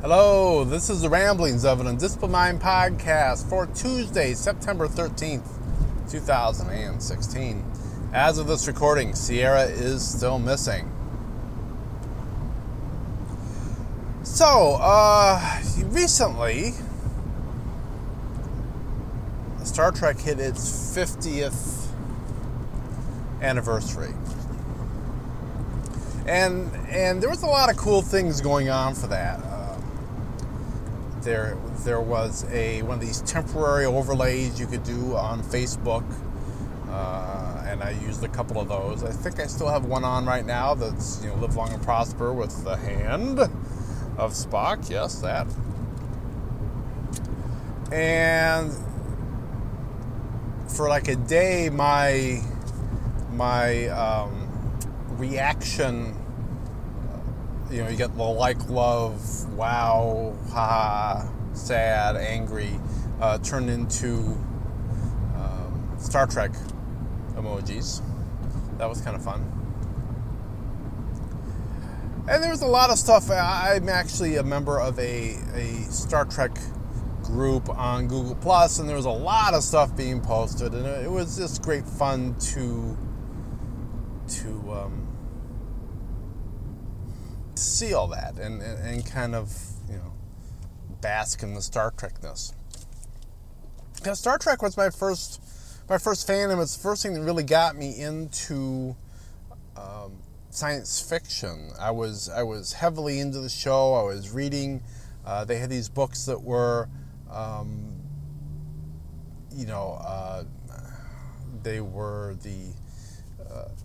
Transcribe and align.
Hello, 0.00 0.62
this 0.62 0.90
is 0.90 1.00
the 1.00 1.08
Ramblings 1.08 1.64
of 1.64 1.80
an 1.80 1.88
Undisciplined 1.88 2.30
Mind 2.30 2.60
podcast 2.60 3.48
for 3.48 3.66
Tuesday, 3.66 4.32
September 4.32 4.86
13th, 4.86 5.42
2016. 6.08 7.64
As 8.12 8.38
of 8.38 8.46
this 8.46 8.68
recording, 8.68 9.16
Sierra 9.16 9.64
is 9.64 10.08
still 10.08 10.38
missing. 10.38 10.88
So, 14.22 14.78
uh, 14.80 15.60
recently, 15.86 16.74
Star 19.64 19.90
Trek 19.90 20.20
hit 20.20 20.38
its 20.38 20.94
50th 20.96 21.88
anniversary. 23.42 24.14
And, 26.28 26.70
and 26.86 27.20
there 27.20 27.28
was 27.28 27.42
a 27.42 27.46
lot 27.46 27.68
of 27.68 27.76
cool 27.76 28.00
things 28.00 28.40
going 28.40 28.68
on 28.68 28.94
for 28.94 29.08
that. 29.08 29.47
There, 31.28 31.58
there 31.84 32.00
was 32.00 32.50
a 32.50 32.80
one 32.80 32.94
of 32.94 33.00
these 33.02 33.20
temporary 33.20 33.84
overlays 33.84 34.58
you 34.58 34.66
could 34.66 34.82
do 34.82 35.14
on 35.14 35.42
Facebook, 35.42 36.02
uh, 36.88 37.64
and 37.66 37.82
I 37.82 37.90
used 37.90 38.24
a 38.24 38.28
couple 38.28 38.58
of 38.58 38.70
those. 38.70 39.04
I 39.04 39.12
think 39.12 39.38
I 39.38 39.46
still 39.46 39.68
have 39.68 39.84
one 39.84 40.04
on 40.04 40.24
right 40.24 40.46
now 40.46 40.72
that's 40.72 41.22
you 41.22 41.28
know 41.28 41.34
live 41.34 41.54
long 41.54 41.70
and 41.70 41.82
prosper 41.82 42.32
with 42.32 42.64
the 42.64 42.78
hand 42.78 43.40
of 43.40 44.32
Spock. 44.32 44.88
Yes, 44.88 45.20
that. 45.20 45.46
And 47.92 48.72
for 50.66 50.88
like 50.88 51.08
a 51.08 51.16
day, 51.16 51.68
my 51.68 52.40
my 53.32 53.88
um, 53.88 54.48
reaction. 55.18 56.17
You 57.70 57.82
know, 57.82 57.90
you 57.90 57.96
get 57.96 58.16
the 58.16 58.22
like, 58.22 58.70
love, 58.70 59.52
wow, 59.54 60.34
ha, 60.50 61.30
sad, 61.52 62.16
angry, 62.16 62.70
uh, 63.20 63.38
turned 63.38 63.68
into 63.68 64.16
um, 65.36 65.94
Star 65.98 66.26
Trek 66.26 66.52
emojis. 67.34 68.00
That 68.78 68.88
was 68.88 69.00
kind 69.02 69.14
of 69.14 69.22
fun. 69.22 69.44
And 72.30 72.42
there 72.42 72.50
was 72.50 72.62
a 72.62 72.66
lot 72.66 72.90
of 72.90 72.98
stuff. 72.98 73.30
I'm 73.30 73.88
actually 73.88 74.36
a 74.36 74.42
member 74.42 74.80
of 74.80 74.98
a, 74.98 75.36
a 75.54 75.74
Star 75.90 76.24
Trek 76.24 76.58
group 77.22 77.68
on 77.70 78.06
Google 78.06 78.34
Plus, 78.34 78.78
and 78.78 78.88
there 78.88 78.96
was 78.96 79.04
a 79.04 79.10
lot 79.10 79.54
of 79.54 79.62
stuff 79.62 79.94
being 79.96 80.20
posted, 80.20 80.72
and 80.72 80.86
it 80.86 81.10
was 81.10 81.36
just 81.36 81.62
great 81.62 81.86
fun 81.86 82.34
to 82.36 82.96
to 84.28 84.72
um, 84.72 85.07
see 87.58 87.94
all 87.94 88.08
that 88.08 88.38
and, 88.38 88.62
and, 88.62 88.86
and 88.86 89.06
kind 89.06 89.34
of 89.34 89.52
you 89.88 89.96
know 89.96 90.12
bask 91.00 91.42
in 91.42 91.54
the 91.54 91.62
Star 91.62 91.90
Trekness. 91.90 92.52
Because 93.96 94.18
Star 94.20 94.38
Trek 94.38 94.62
was 94.62 94.76
my 94.76 94.90
first 94.90 95.42
my 95.88 95.98
first 95.98 96.28
fandom. 96.28 96.62
It's 96.62 96.76
the 96.76 96.82
first 96.82 97.02
thing 97.02 97.14
that 97.14 97.22
really 97.22 97.42
got 97.42 97.76
me 97.76 97.98
into 97.98 98.96
um, 99.76 100.18
science 100.50 101.00
fiction. 101.00 101.70
I 101.80 101.90
was 101.90 102.28
I 102.28 102.42
was 102.42 102.72
heavily 102.72 103.20
into 103.20 103.40
the 103.40 103.48
show. 103.48 103.94
I 103.94 104.02
was 104.02 104.30
reading. 104.30 104.82
Uh, 105.24 105.44
they 105.44 105.58
had 105.58 105.68
these 105.68 105.88
books 105.88 106.24
that 106.24 106.42
were, 106.42 106.88
um, 107.30 108.00
you 109.54 109.66
know, 109.66 110.00
uh, 110.00 110.44
they 111.62 111.80
were 111.80 112.36
the 112.42 112.72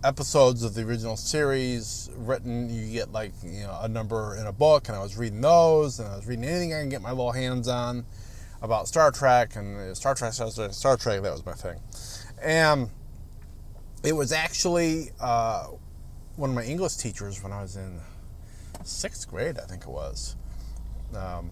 episodes 0.04 0.62
of 0.62 0.74
the 0.74 0.82
original 0.82 1.16
series 1.16 2.10
written. 2.16 2.68
You 2.68 2.92
get 2.92 3.12
like 3.12 3.32
you 3.42 3.62
know 3.62 3.78
a 3.80 3.88
number 3.88 4.36
in 4.36 4.46
a 4.46 4.52
book, 4.52 4.88
and 4.88 4.96
I 4.96 5.02
was 5.02 5.16
reading 5.16 5.40
those, 5.40 5.98
and 5.98 6.08
I 6.08 6.16
was 6.16 6.26
reading 6.26 6.44
anything 6.44 6.74
I 6.74 6.80
can 6.80 6.90
get 6.90 7.02
my 7.02 7.10
little 7.10 7.32
hands 7.32 7.68
on 7.68 8.04
about 8.62 8.86
Star 8.86 9.10
Trek 9.10 9.56
and 9.56 9.96
Star 9.96 10.14
Trek, 10.14 10.32
Star 10.32 10.50
Trek, 10.50 10.72
Star 10.72 10.96
Trek. 10.96 11.22
That 11.22 11.32
was 11.32 11.44
my 11.44 11.52
thing, 11.52 11.80
and 12.42 12.90
it 14.04 14.12
was 14.12 14.32
actually 14.32 15.10
uh, 15.20 15.68
one 16.36 16.50
of 16.50 16.56
my 16.56 16.64
English 16.64 16.96
teachers 16.96 17.42
when 17.42 17.52
I 17.52 17.62
was 17.62 17.76
in 17.76 18.00
sixth 18.84 19.28
grade, 19.28 19.58
I 19.58 19.64
think 19.64 19.82
it 19.82 19.90
was. 19.90 20.36
Um, 21.16 21.50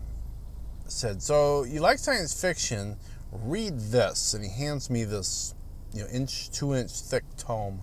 said, 0.88 1.22
"So 1.22 1.64
you 1.64 1.80
like 1.80 1.98
science 1.98 2.38
fiction? 2.38 2.96
Read 3.32 3.78
this." 3.78 4.34
And 4.34 4.44
he 4.44 4.50
hands 4.50 4.90
me 4.90 5.04
this, 5.04 5.54
you 5.94 6.02
know, 6.02 6.08
inch, 6.08 6.50
two 6.50 6.74
inch 6.74 6.90
thick 6.90 7.24
tome 7.38 7.80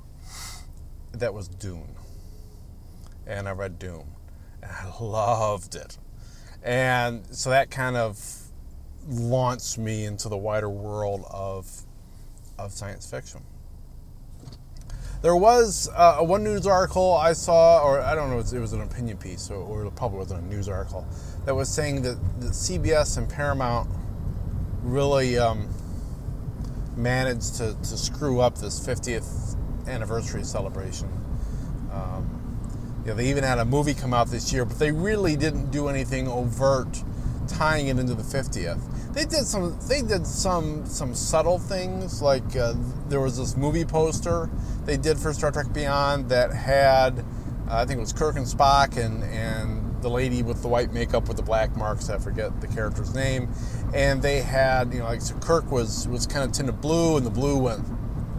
that 1.19 1.34
was 1.34 1.47
Dune. 1.47 1.96
And 3.28 3.47
I 3.47 3.52
read 3.52 3.80
Dune. 3.80 4.07
And 4.62 4.72
I 4.72 4.91
loved 5.03 5.75
it. 5.75 5.97
And 6.63 7.25
so 7.31 7.52
that 7.52 7.72
kind 7.72 7.96
of 7.96 8.19
launched 9.07 9.78
me 9.78 10.06
into 10.06 10.30
the 10.30 10.38
wider 10.38 10.69
world 10.69 11.25
of, 11.30 11.84
of 12.57 12.72
science 12.72 13.09
fiction. 13.09 13.41
There 15.22 15.35
was 15.35 15.90
uh, 15.96 16.19
one 16.19 16.44
news 16.46 16.66
article 16.66 17.13
I 17.13 17.34
saw, 17.34 17.84
or 17.84 18.00
I 18.00 18.16
don't 18.16 18.30
know, 18.30 18.40
it 18.40 18.59
was 18.62 18.72
an 18.72 18.81
opinion 18.81 19.18
piece, 19.18 19.50
or, 19.50 19.57
or 19.57 19.86
it 19.86 19.96
probably 19.96 20.19
wasn't 20.19 20.44
a 20.44 20.47
news 20.47 20.69
article, 20.69 21.06
that 21.46 21.53
was 21.53 21.68
saying 21.68 22.03
that, 22.03 22.18
that 22.40 22.51
CBS 22.51 23.18
and 23.18 23.30
Paramount 23.30 23.90
really 24.81 25.38
um, 25.38 25.68
managed 26.96 27.56
to, 27.56 27.75
to 27.75 27.97
screw 27.97 28.40
up 28.40 28.57
this 28.59 28.80
50th 28.80 29.57
anniversary 29.89 30.44
celebration. 30.44 31.09
Um, 31.91 33.01
you 33.03 33.11
know, 33.11 33.16
they 33.16 33.29
even 33.29 33.44
had 33.44 33.59
a 33.59 33.66
movie 33.66 33.94
come 33.94 34.13
out 34.13 34.27
this 34.27 34.53
year, 34.53 34.66
but 34.66 34.79
they 34.79 34.91
really 34.91 35.35
didn't 35.35 35.72
do 35.72 35.88
anything 35.88 36.27
overt 36.27 37.03
tying 37.47 37.88
it 37.88 37.97
into 37.97 38.13
the 38.13 38.23
50th. 38.23 38.79
They 39.13 39.25
did 39.25 39.45
some. 39.45 39.77
They 39.88 40.03
did 40.03 40.27
some 40.27 40.85
some 40.85 41.16
subtle 41.16 41.57
things, 41.57 42.22
like 42.22 42.55
uh, 42.55 42.75
there 43.07 43.19
was 43.19 43.38
this 43.38 43.57
movie 43.57 43.83
poster 43.83 44.50
they 44.85 44.97
did 44.97 45.17
for 45.17 45.33
Star 45.33 45.51
Trek 45.51 45.72
Beyond 45.73 46.29
that 46.29 46.51
had, 46.51 47.19
uh, 47.69 47.75
I 47.75 47.85
think 47.85 47.97
it 47.97 48.01
was 48.01 48.13
Kirk 48.13 48.35
and 48.35 48.45
Spock 48.45 48.97
and 48.97 49.23
and 49.23 50.01
the 50.01 50.09
lady 50.09 50.41
with 50.41 50.61
the 50.61 50.67
white 50.67 50.94
makeup 50.94 51.27
with 51.27 51.38
the 51.38 51.44
black 51.44 51.75
marks. 51.75 52.09
I 52.09 52.17
forget 52.17 52.61
the 52.61 52.67
character's 52.67 53.13
name, 53.13 53.50
and 53.94 54.21
they 54.21 54.41
had 54.41 54.94
you 54.94 55.00
know 55.00 55.06
like 55.06 55.21
so 55.21 55.35
Kirk 55.35 55.71
was 55.71 56.07
was 56.07 56.25
kind 56.25 56.44
of 56.44 56.51
tinted 56.51 56.81
blue, 56.81 57.17
and 57.17 57.25
the 57.25 57.31
blue 57.31 57.57
went 57.57 57.83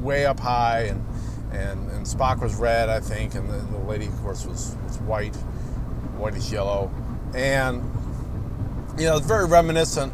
way 0.00 0.26
up 0.26 0.40
high, 0.40 0.82
and 0.84 1.04
and, 1.52 1.90
and 1.90 2.06
Spock 2.06 2.40
was 2.40 2.54
red, 2.54 2.88
I 2.88 3.00
think, 3.00 3.34
and 3.34 3.48
the, 3.48 3.58
the 3.58 3.78
lady, 3.78 4.06
of 4.06 4.16
course, 4.22 4.46
was, 4.46 4.76
was 4.84 4.98
white, 5.00 5.34
whitish 6.16 6.50
yellow, 6.50 6.90
and 7.34 7.82
you 8.98 9.06
know, 9.06 9.16
it's 9.16 9.26
very 9.26 9.46
reminiscent 9.46 10.12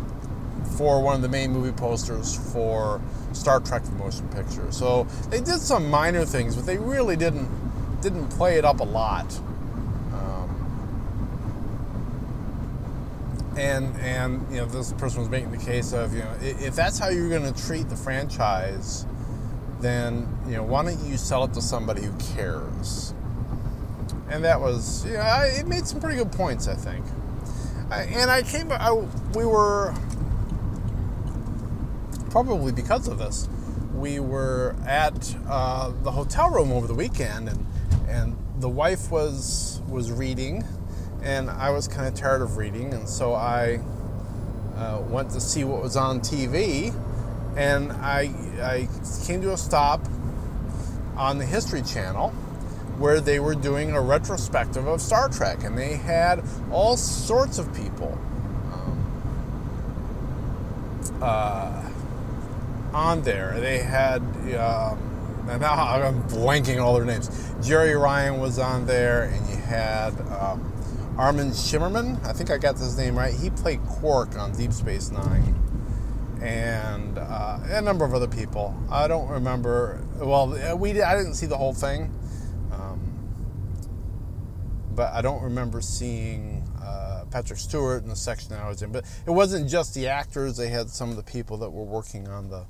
for 0.76 1.02
one 1.02 1.16
of 1.16 1.22
the 1.22 1.28
main 1.28 1.50
movie 1.50 1.72
posters 1.72 2.36
for 2.52 3.00
Star 3.32 3.60
Trek 3.60 3.82
the 3.84 3.92
motion 3.92 4.28
picture. 4.28 4.70
So 4.70 5.04
they 5.30 5.41
did 5.41 5.60
some 5.60 5.91
minor 5.91 6.24
things, 6.24 6.56
but 6.56 6.66
they 6.66 6.78
really 6.78 7.16
didn't 7.16 7.48
didn't 8.00 8.28
play 8.28 8.58
it 8.58 8.64
up 8.64 8.80
a 8.80 8.84
lot. 8.84 9.26
Um, 10.12 10.53
and 13.56 13.97
and 13.98 14.47
you 14.50 14.58
know, 14.58 14.66
this 14.66 14.92
person 14.94 15.20
was 15.20 15.28
making 15.28 15.50
the 15.50 15.58
case 15.58 15.92
of 15.92 16.12
you 16.14 16.20
know, 16.20 16.34
if 16.41 16.76
that's 16.76 16.98
how 16.98 17.08
you're 17.08 17.30
going 17.30 17.53
to 17.53 17.66
treat 17.66 17.88
the 17.88 17.97
franchise, 17.97 19.06
then 19.81 20.28
you 20.47 20.53
know, 20.53 20.62
why 20.62 20.84
don't 20.84 21.04
you 21.04 21.16
sell 21.16 21.44
it 21.44 21.54
to 21.54 21.62
somebody 21.62 22.03
who 22.03 22.12
cares? 22.34 23.14
And 24.28 24.44
that 24.44 24.60
was, 24.60 25.04
you 25.06 25.12
know, 25.12 25.42
it 25.44 25.66
made 25.66 25.87
some 25.87 26.00
pretty 26.00 26.16
good 26.16 26.32
points, 26.32 26.66
I 26.66 26.75
think. 26.75 27.04
I, 27.91 28.03
and 28.03 28.31
I 28.31 28.42
came, 28.42 28.72
I, 28.72 28.92
we 29.34 29.47
were 29.47 29.94
probably 32.31 32.72
because 32.72 33.06
of 33.09 33.19
this, 33.19 33.48
we 33.94 34.20
were 34.20 34.75
at 34.86 35.34
uh, 35.48 35.92
the 36.03 36.10
hotel 36.10 36.50
room 36.50 36.72
over 36.72 36.86
the 36.86 36.94
weekend, 36.94 37.48
and 37.48 37.66
and 38.09 38.36
the 38.59 38.69
wife 38.69 39.10
was 39.10 39.81
was 39.88 40.12
reading, 40.12 40.65
and 41.22 41.48
I 41.48 41.71
was 41.71 41.89
kind 41.89 42.06
of 42.06 42.15
tired 42.15 42.42
of 42.42 42.56
reading, 42.56 42.92
and 42.92 43.09
so 43.09 43.34
I 43.34 43.80
uh, 44.77 45.03
went 45.09 45.30
to 45.30 45.41
see 45.41 45.65
what 45.65 45.83
was 45.83 45.97
on 45.97 46.21
TV, 46.21 46.92
and 47.56 47.92
I 47.92 48.32
I 48.60 48.88
came 49.26 49.42
to 49.42 49.53
a 49.53 49.56
stop 49.56 50.00
on 51.16 51.38
the 51.38 51.47
History 51.47 51.82
Channel 51.82 52.30
where 52.98 53.20
they 53.20 53.41
were 53.41 53.54
doing 53.54 53.92
a 53.92 54.00
retrospective 54.00 54.86
of 54.86 55.00
Star 55.00 55.28
Trek, 55.28 55.64
and 55.64 55.76
they 55.76 55.97
had 55.97 56.42
all 56.70 56.97
sorts 56.97 57.58
of 57.58 57.74
people. 57.74 58.18
Um, 58.72 59.06
uh, 61.22 61.82
on 62.97 63.22
there. 63.22 63.60
They 63.60 63.78
had, 63.78 64.22
um, 64.56 64.98
and 65.48 65.60
now 65.60 65.74
I'm 65.74 66.22
blanking 66.24 66.82
all 66.82 66.94
their 66.94 67.04
names. 67.04 67.28
Jeri 67.60 68.00
Ryan 68.00 68.41
was 68.41 68.58
on 68.58 68.86
there, 68.86 69.24
and 69.24 69.48
you 69.50 69.56
had 69.56 70.12
um, 70.32 70.72
Armin 71.18 71.50
Shimerman. 71.50 72.24
I 72.24 72.32
think 72.32 72.50
I 72.50 72.56
got 72.58 72.78
his 72.78 72.97
name 72.97 73.16
right. 73.16 73.34
He 73.34 73.50
played 73.50 73.84
Quark 73.84 74.38
on 74.38 74.53
Deep 74.53 74.72
Space 74.72 75.10
Nine, 75.10 75.54
and 76.47 77.19
uh, 77.19 77.59
a 77.65 77.83
number 77.83 78.04
of 78.04 78.15
other 78.15 78.28
people. 78.28 78.75
I 78.89 79.09
don't 79.09 79.28
remember. 79.28 80.01
Well, 80.16 80.77
we 80.78 81.03
I 81.03 81.16
didn't 81.16 81.34
see 81.34 81.47
the 81.47 81.57
whole 81.57 81.75
thing, 81.75 82.15
um, 82.71 83.01
but 84.95 85.13
I 85.13 85.22
don't 85.22 85.43
remember 85.43 85.81
seeing 85.81 86.63
uh, 86.81 87.25
Patrick 87.33 87.59
Stewart 87.59 88.04
in 88.04 88.09
the 88.09 88.16
section 88.16 88.53
I 88.53 88.69
was 88.69 88.81
in. 88.83 88.93
But 88.93 89.04
it 89.27 89.31
wasn't 89.31 89.69
just 89.69 89.93
the 89.95 90.07
actors; 90.07 90.57
they 90.57 90.69
had 90.69 90.89
some 90.89 91.10
of 91.10 91.16
the 91.16 91.25
people 91.25 91.57
that 91.59 91.71
were 91.71 91.84
working 91.84 92.28
on 92.28 92.49
the 92.49 92.65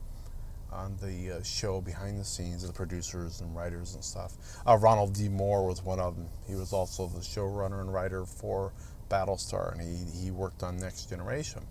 on 0.72 0.96
the 1.02 1.36
uh, 1.36 1.42
show 1.42 1.82
behind 1.82 2.18
the 2.18 2.24
scenes, 2.24 2.66
the 2.66 2.72
producers 2.72 3.42
and 3.42 3.54
writers 3.54 3.94
and 3.94 4.02
stuff. 4.02 4.32
Uh, 4.66 4.76
Ronald 4.78 5.12
D. 5.12 5.28
Moore 5.28 5.66
was 5.66 5.82
one 5.82 6.00
of 6.00 6.16
them. 6.16 6.28
He 6.46 6.54
was 6.54 6.72
also 6.72 7.08
the 7.08 7.20
showrunner 7.20 7.80
and 7.82 7.92
writer 7.92 8.24
for 8.24 8.72
Battlestar, 9.10 9.72
and 9.72 9.80
he, 9.82 10.24
he 10.24 10.30
worked 10.30 10.62
on 10.62 10.78
Next 10.78 11.10
Generation. 11.10 11.62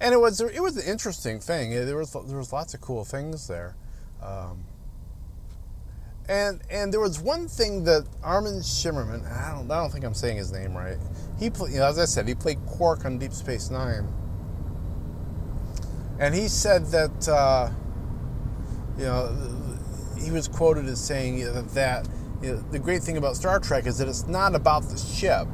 And 0.00 0.12
it 0.12 0.18
was 0.18 0.40
it 0.40 0.62
was 0.62 0.76
an 0.76 0.90
interesting 0.90 1.40
thing. 1.40 1.70
There 1.70 1.96
was 1.96 2.12
there 2.12 2.38
was 2.38 2.52
lots 2.52 2.74
of 2.74 2.80
cool 2.80 3.04
things 3.04 3.48
there. 3.48 3.76
Um, 4.22 4.64
and 6.28 6.60
and 6.70 6.92
there 6.92 7.00
was 7.00 7.20
one 7.20 7.48
thing 7.48 7.84
that 7.84 8.06
Armin 8.22 8.60
Shimerman, 8.60 9.24
I 9.30 9.54
don't 9.54 9.70
I 9.70 9.80
don't 9.80 9.90
think 9.90 10.04
I'm 10.04 10.14
saying 10.14 10.36
his 10.36 10.52
name 10.52 10.76
right. 10.76 10.98
He 11.38 11.50
played, 11.50 11.72
you 11.72 11.78
know, 11.78 11.86
as 11.86 11.98
I 11.98 12.04
said, 12.04 12.26
he 12.26 12.34
played 12.34 12.58
Quark 12.66 13.04
on 13.04 13.18
Deep 13.18 13.32
Space 13.32 13.70
Nine, 13.70 14.12
and 16.18 16.34
he 16.34 16.48
said 16.48 16.86
that 16.86 17.28
uh, 17.28 17.70
you 18.98 19.04
know 19.04 19.76
he 20.18 20.30
was 20.30 20.48
quoted 20.48 20.86
as 20.86 21.02
saying 21.02 21.38
that 21.74 22.08
you 22.42 22.52
know, 22.52 22.64
the 22.70 22.78
great 22.78 23.02
thing 23.02 23.16
about 23.16 23.36
Star 23.36 23.60
Trek 23.60 23.86
is 23.86 23.98
that 23.98 24.08
it's 24.08 24.26
not 24.26 24.54
about 24.54 24.82
the 24.84 24.98
ship, 24.98 25.46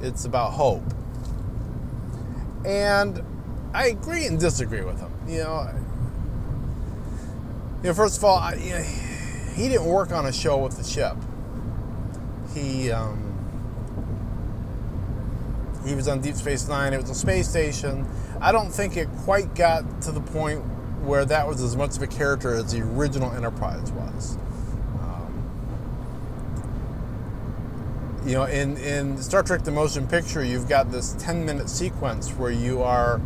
it's 0.00 0.24
about 0.24 0.52
hope. 0.52 0.82
And 2.64 3.22
I 3.72 3.88
agree 3.88 4.26
and 4.26 4.38
disagree 4.38 4.82
with 4.82 4.98
him. 4.98 5.12
You 5.28 5.38
know, 5.44 5.70
you 7.82 7.88
know 7.88 7.94
first 7.94 8.18
of 8.18 8.24
all, 8.24 8.38
I, 8.38 8.54
you 8.54 8.70
know, 8.70 8.82
he 9.54 9.68
didn't 9.68 9.86
work 9.86 10.12
on 10.12 10.26
a 10.26 10.32
show 10.32 10.58
with 10.58 10.76
the 10.76 10.84
ship. 10.84 11.16
He 12.54 12.90
um, 12.90 13.30
he 15.86 15.94
was 15.94 16.08
on 16.08 16.20
Deep 16.20 16.34
Space 16.34 16.68
Nine. 16.68 16.92
It 16.92 17.00
was 17.00 17.10
a 17.10 17.14
space 17.14 17.48
station. 17.48 18.06
I 18.40 18.52
don't 18.52 18.70
think 18.70 18.96
it 18.96 19.08
quite 19.24 19.54
got 19.54 20.02
to 20.02 20.12
the 20.12 20.20
point 20.20 20.60
where 21.02 21.24
that 21.24 21.46
was 21.46 21.62
as 21.62 21.76
much 21.76 21.96
of 21.96 22.02
a 22.02 22.06
character 22.06 22.54
as 22.54 22.72
the 22.72 22.80
original 22.82 23.32
Enterprise 23.32 23.90
was. 23.92 24.36
Um, 25.00 25.50
you 28.26 28.34
know, 28.34 28.44
in, 28.44 28.76
in 28.78 29.16
Star 29.22 29.42
Trek 29.42 29.64
the 29.64 29.70
Motion 29.70 30.06
Picture, 30.06 30.44
you've 30.44 30.68
got 30.68 30.90
this 30.90 31.14
10 31.18 31.44
minute 31.44 31.68
sequence 31.70 32.30
where 32.30 32.50
you 32.50 32.82
are, 32.82 33.20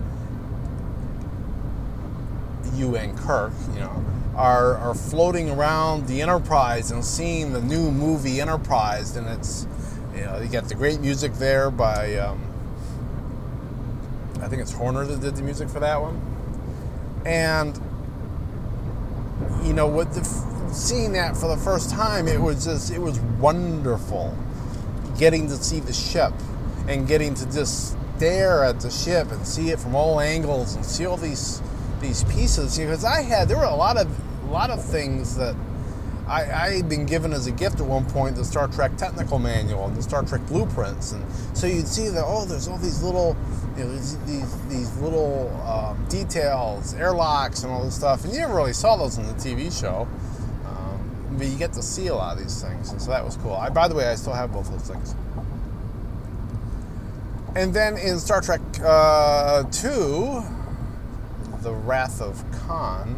you 2.74 2.96
and 2.96 3.16
Kirk, 3.16 3.52
you 3.72 3.80
know, 3.80 4.04
are, 4.36 4.76
are 4.76 4.94
floating 4.94 5.50
around 5.50 6.06
the 6.06 6.22
Enterprise 6.22 6.90
and 6.90 7.04
seeing 7.04 7.52
the 7.52 7.60
new 7.60 7.90
movie 7.90 8.40
Enterprise, 8.40 9.16
and 9.16 9.28
it's 9.28 9.66
you 10.14 10.22
know 10.22 10.40
you 10.40 10.48
got 10.48 10.68
the 10.68 10.74
great 10.74 11.00
music 11.00 11.32
there 11.34 11.70
by 11.70 12.16
um, 12.16 12.40
I 14.40 14.48
think 14.48 14.62
it's 14.62 14.72
Horner 14.72 15.04
that 15.06 15.20
did 15.20 15.36
the 15.36 15.42
music 15.42 15.68
for 15.68 15.80
that 15.80 16.00
one, 16.00 16.20
and 17.24 17.80
you 19.64 19.72
know 19.72 19.86
with 19.86 20.12
the 20.14 20.24
seeing 20.74 21.12
that 21.12 21.36
for 21.36 21.48
the 21.48 21.56
first 21.56 21.90
time, 21.90 22.28
it 22.28 22.40
was 22.40 22.64
just 22.64 22.90
it 22.90 23.00
was 23.00 23.18
wonderful 23.40 24.36
getting 25.18 25.46
to 25.46 25.54
see 25.56 25.80
the 25.80 25.92
ship 25.92 26.32
and 26.88 27.06
getting 27.06 27.34
to 27.34 27.44
just 27.46 27.96
stare 28.16 28.64
at 28.64 28.80
the 28.80 28.90
ship 28.90 29.30
and 29.30 29.46
see 29.46 29.70
it 29.70 29.78
from 29.78 29.94
all 29.94 30.20
angles 30.20 30.74
and 30.74 30.84
see 30.84 31.06
all 31.06 31.16
these 31.16 31.62
these 32.04 32.24
pieces 32.24 32.76
because 32.76 33.04
I 33.04 33.22
had 33.22 33.48
there 33.48 33.56
were 33.56 33.64
a 33.64 33.74
lot 33.74 33.96
of 33.96 34.08
a 34.44 34.52
lot 34.52 34.70
of 34.70 34.84
things 34.84 35.36
that 35.36 35.56
I, 36.26 36.70
had 36.70 36.88
been 36.88 37.04
given 37.04 37.32
as 37.32 37.46
a 37.46 37.52
gift 37.52 37.80
at 37.80 37.86
one 37.86 38.06
point 38.06 38.36
the 38.36 38.44
Star 38.44 38.66
Trek 38.68 38.96
technical 38.96 39.38
manual 39.38 39.86
and 39.86 39.96
the 39.96 40.02
Star 40.02 40.22
Trek 40.22 40.46
blueprints, 40.46 41.12
and 41.12 41.24
so 41.54 41.66
you'd 41.66 41.88
see 41.88 42.08
that 42.08 42.24
oh, 42.26 42.44
there's 42.46 42.66
all 42.66 42.78
these 42.78 43.02
little, 43.02 43.36
you 43.76 43.84
know, 43.84 43.92
these 43.92 44.18
these, 44.24 44.68
these 44.68 44.96
little 44.98 45.50
um, 45.66 46.02
details, 46.08 46.94
airlocks, 46.94 47.62
and 47.62 47.72
all 47.72 47.84
this 47.84 47.94
stuff, 47.94 48.24
and 48.24 48.32
you 48.32 48.38
never 48.38 48.54
really 48.54 48.72
saw 48.72 48.96
those 48.96 49.18
in 49.18 49.26
the 49.26 49.34
TV 49.34 49.70
show. 49.70 50.08
Um, 50.66 51.36
but 51.36 51.46
you 51.46 51.58
get 51.58 51.74
to 51.74 51.82
see 51.82 52.06
a 52.06 52.14
lot 52.14 52.36
of 52.36 52.42
these 52.42 52.62
things, 52.62 52.90
and 52.90 53.00
so 53.00 53.10
that 53.10 53.24
was 53.24 53.36
cool. 53.36 53.54
I, 53.54 53.68
by 53.68 53.88
the 53.88 53.94
way, 53.94 54.06
I 54.06 54.14
still 54.14 54.34
have 54.34 54.52
both 54.52 54.70
those 54.70 54.88
things. 54.88 55.14
And 57.56 57.72
then 57.72 57.96
in 57.98 58.18
Star 58.18 58.40
Trek 58.40 58.60
uh, 58.82 59.62
2, 59.64 60.42
The 61.64 61.72
Wrath 61.72 62.20
of 62.20 62.44
Khan, 62.52 63.16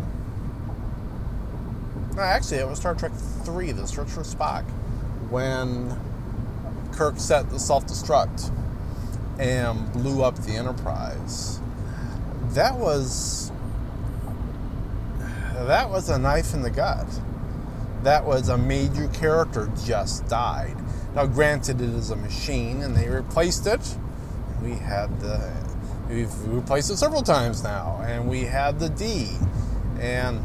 no, 2.17 2.23
actually, 2.23 2.59
it 2.59 2.67
was 2.67 2.79
Star 2.79 2.95
Trek 2.95 3.13
3, 3.13 3.73
The 3.73 3.87
Search 3.87 4.09
for 4.09 4.23
Spock, 4.23 4.63
when 5.29 5.95
Kirk 6.93 7.19
set 7.19 7.51
the 7.51 7.59
self 7.59 7.87
destruct 7.87 8.51
and 9.39 9.93
blew 9.93 10.23
up 10.23 10.37
the 10.37 10.53
Enterprise. 10.53 11.61
That 12.55 12.77
was. 12.77 13.53
That 15.55 15.91
was 15.91 16.09
a 16.09 16.19
knife 16.19 16.55
in 16.55 16.63
the 16.63 16.71
gut. 16.71 17.07
That 18.03 18.25
was 18.25 18.49
a 18.49 18.57
major 18.57 19.09
character 19.09 19.71
just 19.85 20.27
died. 20.29 20.77
Now, 21.15 21.27
granted, 21.27 21.81
it 21.83 21.91
is 21.91 22.11
a 22.11 22.17
machine 22.17 22.83
and 22.83 22.97
they 22.97 23.09
replaced 23.09 23.67
it. 23.67 23.97
We 24.63 24.73
had 24.73 25.21
the. 25.21 25.66
We've 26.08 26.49
replaced 26.49 26.91
it 26.91 26.99
several 26.99 27.23
times 27.23 27.64
now, 27.64 28.00
and 28.06 28.29
we 28.29 28.43
had 28.43 28.79
the 28.79 28.88
D. 28.88 29.29
And 29.99 30.41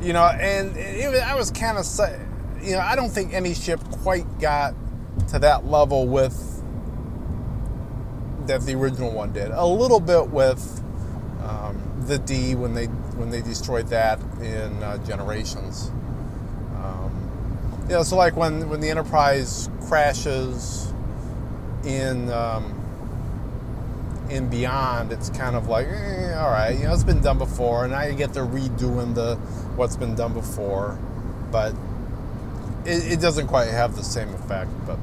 you 0.00 0.12
know, 0.12 0.24
and 0.24 0.76
I 1.16 1.34
was 1.36 1.50
kind 1.50 1.78
of, 1.78 1.86
you 2.60 2.72
know, 2.72 2.80
I 2.80 2.96
don't 2.96 3.10
think 3.10 3.32
any 3.32 3.54
ship 3.54 3.80
quite 4.02 4.26
got 4.40 4.74
to 5.28 5.38
that 5.38 5.66
level 5.66 6.08
with 6.08 6.62
that 8.46 8.62
the 8.62 8.74
original 8.74 9.12
one 9.12 9.32
did. 9.32 9.50
A 9.52 9.64
little 9.64 10.00
bit 10.00 10.28
with 10.28 10.82
um, 11.44 11.80
the 12.06 12.18
D 12.18 12.56
when 12.56 12.74
they 12.74 12.86
when 12.86 13.30
they 13.30 13.42
destroyed 13.42 13.86
that 13.88 14.18
in 14.40 14.82
uh, 14.82 14.98
Generations. 15.06 15.90
Um, 16.76 17.84
you 17.88 17.94
know, 17.94 18.02
so 18.02 18.16
like 18.16 18.36
when 18.36 18.68
when 18.68 18.80
the 18.80 18.90
Enterprise 18.90 19.70
crashes 19.86 20.91
in. 21.84 22.30
Um, 22.30 22.78
in 24.30 24.48
Beyond, 24.48 25.12
it's 25.12 25.28
kind 25.30 25.54
of 25.54 25.68
like, 25.68 25.86
eh, 25.86 26.34
all 26.34 26.50
right, 26.50 26.76
you 26.76 26.84
know, 26.84 26.94
it's 26.94 27.04
been 27.04 27.20
done 27.20 27.38
before, 27.38 27.84
and 27.84 28.10
you 28.10 28.16
get 28.16 28.32
to 28.34 28.40
redoing 28.40 29.14
the 29.14 29.36
what's 29.76 29.96
been 29.96 30.14
done 30.14 30.32
before, 30.32 30.98
but 31.50 31.74
it, 32.84 33.12
it 33.12 33.20
doesn't 33.20 33.46
quite 33.46 33.68
have 33.68 33.94
the 33.94 34.02
same 34.02 34.28
effect. 34.34 34.70
But 34.86 34.98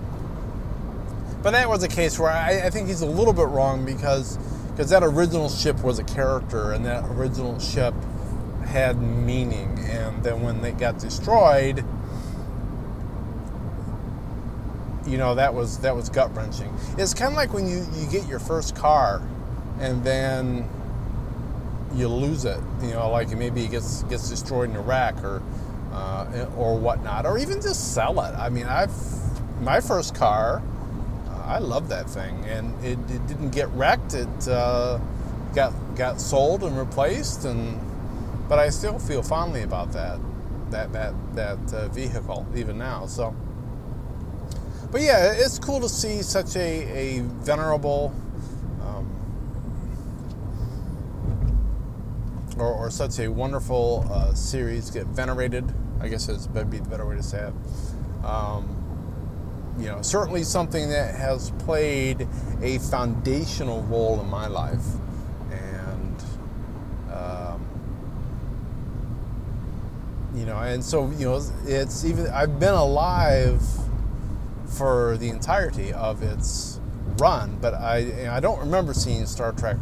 but 1.41 1.51
that 1.51 1.69
was 1.69 1.83
a 1.83 1.88
case 1.88 2.19
where 2.19 2.31
I, 2.31 2.65
I 2.65 2.69
think 2.69 2.88
he's 2.88 3.01
a 3.01 3.05
little 3.05 3.33
bit 3.33 3.48
wrong 3.48 3.86
because 3.86 4.38
because 4.71 4.89
that 4.89 5.03
original 5.03 5.50
ship 5.50 5.83
was 5.83 6.00
a 6.00 6.03
character, 6.03 6.71
and 6.71 6.86
that 6.86 7.05
original 7.12 7.59
ship 7.59 7.93
had 8.65 9.01
meaning, 9.01 9.79
and 9.79 10.24
then 10.24 10.41
when 10.41 10.62
they 10.62 10.71
got 10.71 11.00
destroyed 11.00 11.83
you 15.09 15.17
know 15.17 15.35
that 15.35 15.53
was 15.53 15.79
that 15.79 15.95
was 15.95 16.09
gut 16.09 16.35
wrenching. 16.35 16.73
It's 16.97 17.13
kind 17.13 17.31
of 17.31 17.37
like 17.37 17.53
when 17.53 17.67
you 17.67 17.85
you 17.95 18.07
get 18.09 18.27
your 18.27 18.39
first 18.39 18.75
car, 18.75 19.21
and 19.79 20.03
then 20.03 20.69
you 21.95 22.07
lose 22.07 22.45
it. 22.45 22.59
You 22.81 22.91
know, 22.91 23.09
like 23.09 23.29
maybe 23.29 23.63
it 23.63 23.71
gets 23.71 24.03
gets 24.03 24.29
destroyed 24.29 24.69
in 24.69 24.75
Iraq 24.75 25.23
or 25.23 25.41
uh, 25.91 26.45
or 26.55 26.77
whatnot, 26.77 27.25
or 27.25 27.37
even 27.37 27.61
just 27.61 27.93
sell 27.93 28.19
it. 28.21 28.35
I 28.35 28.49
mean, 28.49 28.65
I've 28.65 28.93
my 29.61 29.79
first 29.79 30.15
car. 30.15 30.61
Uh, 31.27 31.43
I 31.45 31.57
love 31.59 31.89
that 31.89 32.09
thing, 32.09 32.45
and 32.45 32.73
it, 32.85 32.99
it 33.11 33.27
didn't 33.27 33.49
get 33.49 33.69
wrecked. 33.69 34.13
It 34.13 34.47
uh, 34.47 34.99
got 35.55 35.73
got 35.95 36.21
sold 36.21 36.63
and 36.63 36.77
replaced, 36.77 37.45
and 37.45 37.79
but 38.47 38.59
I 38.59 38.69
still 38.69 38.99
feel 38.99 39.23
fondly 39.23 39.63
about 39.63 39.91
that 39.93 40.19
that 40.71 40.93
that 40.93 41.13
that 41.35 41.73
uh, 41.73 41.87
vehicle 41.89 42.45
even 42.55 42.77
now. 42.77 43.07
So 43.07 43.35
but 44.91 45.01
yeah, 45.01 45.34
it's 45.34 45.60
cool 45.60 45.79
to 45.81 45.89
see 45.89 46.24
such 46.24 46.55
a, 46.55 46.60
a 46.60 47.22
venerable 47.43 48.13
um, 48.81 49.05
or, 52.58 52.74
or, 52.74 52.89
such 52.89 53.19
a 53.19 53.27
wonderful 53.27 54.08
uh, 54.12 54.34
series 54.34 54.89
get 54.89 55.05
venerated. 55.05 55.72
I 56.01 56.08
guess 56.08 56.27
it's 56.27 56.48
be 56.48 56.79
the 56.79 56.89
better 56.89 57.05
way 57.05 57.15
to 57.15 57.24
say 57.24 57.50
it. 57.50 58.25
Um, 58.25 58.75
you 59.79 59.86
know, 59.86 60.01
certainly 60.01 60.43
something 60.43 60.89
that 60.89 61.15
has 61.15 61.51
played 61.60 62.27
a 62.62 62.79
foundational 62.79 63.84
role 63.84 64.19
in 64.19 64.27
my 64.27 64.48
life, 64.48 64.84
and 65.51 66.24
um, 67.13 67.67
you 70.36 70.46
know, 70.46 70.58
and 70.58 70.84
so 70.84 71.10
you 71.12 71.25
know, 71.25 71.41
it's 71.65 72.03
even 72.03 72.27
I've 72.27 72.60
been 72.60 72.74
alive 72.74 73.62
for 74.77 75.17
the 75.17 75.29
entirety 75.29 75.91
of 75.93 76.23
its 76.23 76.79
run, 77.17 77.57
but 77.61 77.73
I 77.73 78.29
I 78.35 78.39
don't 78.39 78.59
remember 78.59 78.93
seeing 78.93 79.25
Star 79.25 79.51
Trek 79.51 79.77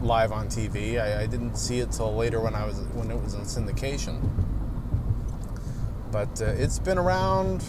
live 0.00 0.32
on 0.32 0.48
TV. 0.48 1.00
I, 1.00 1.22
I 1.22 1.26
didn't 1.26 1.56
see 1.56 1.80
it 1.80 1.92
till 1.92 2.14
later 2.14 2.40
when 2.40 2.54
I 2.54 2.64
was 2.64 2.78
when 2.94 3.10
it 3.10 3.22
was 3.22 3.34
in 3.34 3.42
syndication. 3.42 4.20
But 6.10 6.40
uh, 6.40 6.46
it's 6.46 6.78
been 6.78 6.98
around 6.98 7.64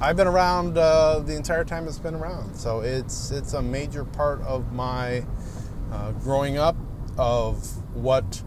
I've 0.00 0.16
been 0.16 0.28
around 0.28 0.78
uh, 0.78 1.18
the 1.18 1.34
entire 1.34 1.64
time 1.64 1.88
it's 1.88 1.98
been 1.98 2.14
around, 2.14 2.54
so 2.54 2.80
it's 2.80 3.32
it's 3.32 3.52
a 3.54 3.62
major 3.62 4.04
part 4.04 4.40
of 4.42 4.72
my 4.72 5.24
uh, 5.90 6.12
growing 6.12 6.56
up, 6.56 6.76
of 7.16 7.66
what 7.96 8.42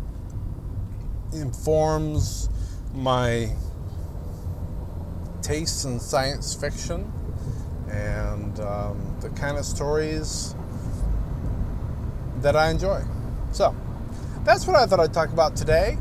informs 1.34 2.50
my 2.94 3.53
tastes 5.42 5.86
in 5.86 6.00
science 6.00 6.54
fiction 6.54 7.12
and 7.90 8.60
um, 8.60 9.18
the 9.22 9.30
kind 9.30 9.58
of 9.58 9.66
stories 9.66 10.56
that 12.42 12.56
I 12.56 12.70
enjoy. 12.70 13.04
So 13.52 13.76
that's 14.44 14.66
what 14.66 14.76
I 14.76 14.86
thought 14.86 15.00
I'd 15.00 15.14
talk 15.14 15.30
about 15.30 15.56
today. 15.56 15.98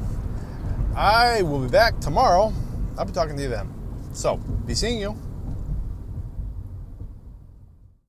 I 0.94 1.42
will 1.42 1.60
be 1.60 1.68
back 1.68 2.00
tomorrow. 2.00 2.52
I'll 2.98 3.04
be 3.04 3.12
talking 3.12 3.36
to 3.36 3.42
you 3.42 3.48
then. 3.48 3.72
So, 4.12 4.36
be 4.36 4.74
seeing 4.74 5.00
you. 5.00 5.16